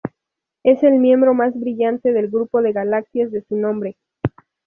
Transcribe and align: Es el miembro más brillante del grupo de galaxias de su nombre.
Es 0.63 0.81
el 0.81 0.93
miembro 0.93 1.35
más 1.35 1.53
brillante 1.53 2.11
del 2.11 2.27
grupo 2.29 2.63
de 2.63 2.71
galaxias 2.73 3.31
de 3.31 3.43
su 3.43 3.55
nombre. 3.55 3.95